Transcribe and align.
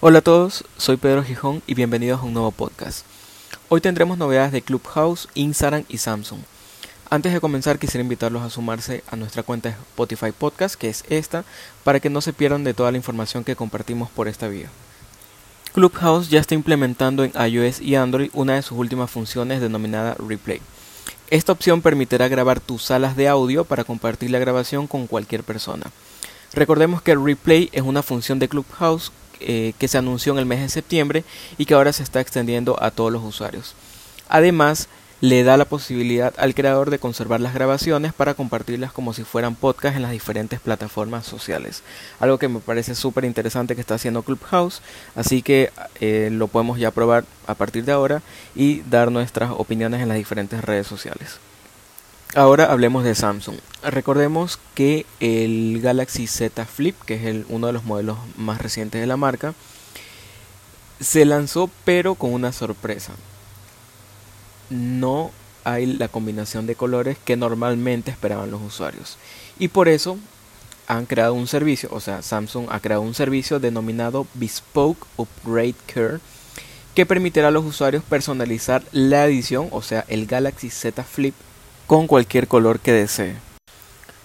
Hola 0.00 0.20
a 0.20 0.22
todos, 0.22 0.62
soy 0.76 0.96
Pedro 0.96 1.24
Gijón 1.24 1.60
y 1.66 1.74
bienvenidos 1.74 2.20
a 2.20 2.22
un 2.22 2.32
nuevo 2.32 2.52
podcast. 2.52 3.04
Hoy 3.68 3.80
tendremos 3.80 4.16
novedades 4.16 4.52
de 4.52 4.62
Clubhouse, 4.62 5.28
Instagram 5.34 5.82
y 5.88 5.98
Samsung. 5.98 6.38
Antes 7.10 7.32
de 7.32 7.40
comenzar 7.40 7.80
quisiera 7.80 8.04
invitarlos 8.04 8.44
a 8.44 8.50
sumarse 8.50 9.02
a 9.10 9.16
nuestra 9.16 9.42
cuenta 9.42 9.70
de 9.70 9.74
Spotify 9.74 10.30
Podcast, 10.30 10.76
que 10.76 10.88
es 10.88 11.02
esta, 11.08 11.44
para 11.82 11.98
que 11.98 12.10
no 12.10 12.20
se 12.20 12.32
pierdan 12.32 12.62
de 12.62 12.74
toda 12.74 12.92
la 12.92 12.96
información 12.96 13.42
que 13.42 13.56
compartimos 13.56 14.08
por 14.08 14.28
esta 14.28 14.46
vía. 14.46 14.68
Clubhouse 15.74 16.30
ya 16.30 16.38
está 16.38 16.54
implementando 16.54 17.24
en 17.24 17.32
iOS 17.32 17.80
y 17.80 17.96
Android 17.96 18.30
una 18.34 18.54
de 18.54 18.62
sus 18.62 18.78
últimas 18.78 19.10
funciones 19.10 19.60
denominada 19.60 20.14
Replay. 20.24 20.60
Esta 21.28 21.50
opción 21.50 21.82
permitirá 21.82 22.28
grabar 22.28 22.60
tus 22.60 22.84
salas 22.84 23.16
de 23.16 23.26
audio 23.26 23.64
para 23.64 23.82
compartir 23.82 24.30
la 24.30 24.38
grabación 24.38 24.86
con 24.86 25.08
cualquier 25.08 25.42
persona. 25.42 25.90
Recordemos 26.52 27.02
que 27.02 27.16
Replay 27.16 27.68
es 27.72 27.82
una 27.82 28.04
función 28.04 28.38
de 28.38 28.48
Clubhouse 28.48 29.10
eh, 29.40 29.72
que 29.78 29.88
se 29.88 29.98
anunció 29.98 30.32
en 30.32 30.38
el 30.38 30.46
mes 30.46 30.60
de 30.60 30.68
septiembre 30.68 31.24
y 31.56 31.66
que 31.66 31.74
ahora 31.74 31.92
se 31.92 32.02
está 32.02 32.20
extendiendo 32.20 32.82
a 32.82 32.90
todos 32.90 33.12
los 33.12 33.22
usuarios. 33.22 33.74
Además, 34.28 34.88
le 35.20 35.42
da 35.42 35.56
la 35.56 35.64
posibilidad 35.64 36.32
al 36.36 36.54
creador 36.54 36.90
de 36.90 36.98
conservar 36.98 37.40
las 37.40 37.54
grabaciones 37.54 38.12
para 38.12 38.34
compartirlas 38.34 38.92
como 38.92 39.12
si 39.12 39.24
fueran 39.24 39.56
podcast 39.56 39.96
en 39.96 40.02
las 40.02 40.12
diferentes 40.12 40.60
plataformas 40.60 41.26
sociales. 41.26 41.82
Algo 42.20 42.38
que 42.38 42.48
me 42.48 42.60
parece 42.60 42.94
súper 42.94 43.24
interesante 43.24 43.74
que 43.74 43.80
está 43.80 43.94
haciendo 43.94 44.22
Clubhouse, 44.22 44.80
así 45.16 45.42
que 45.42 45.72
eh, 46.00 46.28
lo 46.30 46.46
podemos 46.46 46.78
ya 46.78 46.92
probar 46.92 47.24
a 47.46 47.54
partir 47.54 47.84
de 47.84 47.92
ahora 47.92 48.22
y 48.54 48.80
dar 48.82 49.10
nuestras 49.10 49.50
opiniones 49.50 50.00
en 50.02 50.08
las 50.08 50.18
diferentes 50.18 50.62
redes 50.62 50.86
sociales. 50.86 51.38
Ahora 52.34 52.70
hablemos 52.70 53.04
de 53.04 53.14
Samsung. 53.14 53.56
Recordemos 53.82 54.58
que 54.74 55.06
el 55.18 55.80
Galaxy 55.80 56.26
Z 56.26 56.66
Flip, 56.66 56.94
que 57.06 57.14
es 57.14 57.46
uno 57.48 57.68
de 57.68 57.72
los 57.72 57.84
modelos 57.84 58.18
más 58.36 58.60
recientes 58.60 59.00
de 59.00 59.06
la 59.06 59.16
marca, 59.16 59.54
se 61.00 61.24
lanzó 61.24 61.70
pero 61.86 62.16
con 62.16 62.34
una 62.34 62.52
sorpresa. 62.52 63.12
No 64.68 65.30
hay 65.64 65.86
la 65.86 66.08
combinación 66.08 66.66
de 66.66 66.74
colores 66.74 67.16
que 67.24 67.36
normalmente 67.36 68.10
esperaban 68.10 68.50
los 68.50 68.60
usuarios. 68.60 69.16
Y 69.58 69.68
por 69.68 69.88
eso 69.88 70.18
han 70.86 71.06
creado 71.06 71.32
un 71.32 71.46
servicio, 71.46 71.88
o 71.92 72.00
sea, 72.00 72.20
Samsung 72.20 72.66
ha 72.70 72.80
creado 72.80 73.02
un 73.02 73.14
servicio 73.14 73.58
denominado 73.58 74.26
Bespoke 74.34 75.06
Upgrade 75.16 75.74
Care 75.86 76.18
que 76.94 77.06
permitirá 77.06 77.48
a 77.48 77.52
los 77.52 77.64
usuarios 77.64 78.02
personalizar 78.02 78.82
la 78.92 79.24
edición, 79.24 79.68
o 79.70 79.82
sea, 79.82 80.04
el 80.08 80.26
Galaxy 80.26 80.68
Z 80.68 81.04
Flip 81.04 81.34
con 81.88 82.06
cualquier 82.06 82.48
color 82.48 82.80
que 82.80 82.92
desee. 82.92 83.34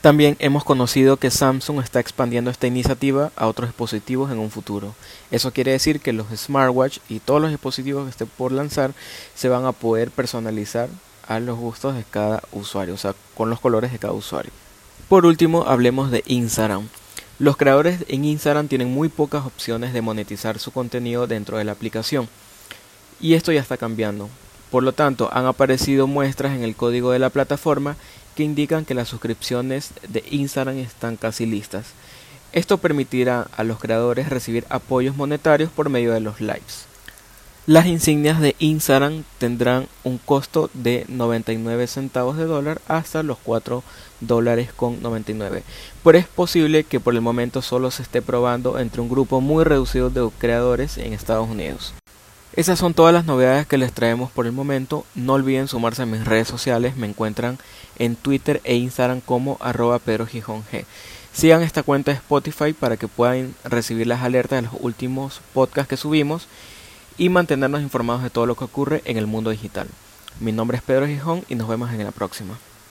También 0.00 0.36
hemos 0.40 0.64
conocido 0.64 1.16
que 1.16 1.30
Samsung 1.30 1.80
está 1.80 2.00
expandiendo 2.00 2.50
esta 2.50 2.66
iniciativa 2.66 3.30
a 3.36 3.46
otros 3.46 3.68
dispositivos 3.68 4.32
en 4.32 4.40
un 4.40 4.50
futuro. 4.50 4.96
Eso 5.30 5.52
quiere 5.52 5.70
decir 5.70 6.00
que 6.00 6.12
los 6.12 6.26
smartwatch 6.36 6.98
y 7.08 7.20
todos 7.20 7.40
los 7.40 7.52
dispositivos 7.52 8.02
que 8.02 8.10
estén 8.10 8.26
por 8.26 8.50
lanzar 8.50 8.94
se 9.36 9.48
van 9.48 9.64
a 9.64 9.70
poder 9.70 10.10
personalizar 10.10 10.88
a 11.28 11.38
los 11.38 11.56
gustos 11.56 11.94
de 11.94 12.02
cada 12.02 12.42
usuario, 12.50 12.94
o 12.94 12.98
sea, 12.98 13.14
con 13.36 13.48
los 13.48 13.60
colores 13.60 13.92
de 13.92 14.00
cada 14.00 14.12
usuario. 14.12 14.50
Por 15.08 15.24
último, 15.24 15.62
hablemos 15.68 16.10
de 16.10 16.24
Instagram. 16.26 16.88
Los 17.38 17.56
creadores 17.56 18.04
en 18.08 18.24
Instagram 18.24 18.66
tienen 18.66 18.92
muy 18.92 19.08
pocas 19.08 19.46
opciones 19.46 19.92
de 19.92 20.02
monetizar 20.02 20.58
su 20.58 20.72
contenido 20.72 21.28
dentro 21.28 21.58
de 21.58 21.64
la 21.64 21.72
aplicación. 21.72 22.28
Y 23.20 23.34
esto 23.34 23.52
ya 23.52 23.60
está 23.60 23.76
cambiando. 23.76 24.28
Por 24.72 24.84
lo 24.84 24.94
tanto, 24.94 25.28
han 25.34 25.44
aparecido 25.44 26.06
muestras 26.06 26.56
en 26.56 26.62
el 26.62 26.74
código 26.74 27.10
de 27.10 27.18
la 27.18 27.28
plataforma 27.28 27.96
que 28.34 28.42
indican 28.42 28.86
que 28.86 28.94
las 28.94 29.06
suscripciones 29.06 29.90
de 30.08 30.24
Instagram 30.30 30.78
están 30.78 31.18
casi 31.18 31.44
listas. 31.44 31.88
Esto 32.54 32.78
permitirá 32.78 33.48
a 33.54 33.64
los 33.64 33.78
creadores 33.78 34.30
recibir 34.30 34.64
apoyos 34.70 35.14
monetarios 35.14 35.70
por 35.70 35.90
medio 35.90 36.14
de 36.14 36.20
los 36.20 36.40
lives. 36.40 36.86
Las 37.66 37.84
insignias 37.84 38.40
de 38.40 38.56
Instagram 38.60 39.24
tendrán 39.36 39.88
un 40.04 40.16
costo 40.16 40.70
de 40.72 41.04
99 41.08 41.86
centavos 41.86 42.38
de 42.38 42.46
dólar 42.46 42.80
hasta 42.88 43.22
los 43.22 43.36
4 43.44 43.84
dólares 44.20 44.70
con 44.74 45.02
99. 45.02 45.64
Pero 46.02 46.16
es 46.16 46.26
posible 46.26 46.84
que 46.84 46.98
por 46.98 47.14
el 47.14 47.20
momento 47.20 47.60
solo 47.60 47.90
se 47.90 48.02
esté 48.02 48.22
probando 48.22 48.78
entre 48.78 49.02
un 49.02 49.10
grupo 49.10 49.42
muy 49.42 49.64
reducido 49.64 50.08
de 50.08 50.30
creadores 50.38 50.96
en 50.96 51.12
Estados 51.12 51.50
Unidos. 51.50 51.92
Esas 52.54 52.78
son 52.78 52.92
todas 52.92 53.14
las 53.14 53.24
novedades 53.24 53.66
que 53.66 53.78
les 53.78 53.94
traemos 53.94 54.30
por 54.30 54.44
el 54.44 54.52
momento. 54.52 55.06
No 55.14 55.32
olviden 55.32 55.68
sumarse 55.68 56.02
a 56.02 56.06
mis 56.06 56.26
redes 56.26 56.48
sociales. 56.48 56.96
Me 56.96 57.06
encuentran 57.06 57.58
en 57.98 58.14
Twitter 58.14 58.60
e 58.64 58.76
Instagram 58.76 59.22
como 59.22 59.56
arroba 59.60 59.98
Pedro 59.98 60.26
G. 60.26 60.84
Sigan 61.32 61.62
esta 61.62 61.82
cuenta 61.82 62.10
de 62.10 62.18
Spotify 62.18 62.74
para 62.74 62.98
que 62.98 63.08
puedan 63.08 63.54
recibir 63.64 64.06
las 64.06 64.22
alertas 64.22 64.58
de 64.58 64.68
los 64.70 64.80
últimos 64.82 65.40
podcasts 65.54 65.88
que 65.88 65.96
subimos 65.96 66.46
y 67.16 67.30
mantenernos 67.30 67.80
informados 67.80 68.22
de 68.22 68.28
todo 68.28 68.44
lo 68.44 68.54
que 68.54 68.64
ocurre 68.64 69.00
en 69.06 69.16
el 69.16 69.26
mundo 69.26 69.48
digital. 69.48 69.88
Mi 70.38 70.52
nombre 70.52 70.76
es 70.76 70.82
Pedro 70.82 71.06
Gijón 71.06 71.44
y 71.48 71.54
nos 71.54 71.68
vemos 71.68 71.90
en 71.90 72.04
la 72.04 72.10
próxima. 72.10 72.58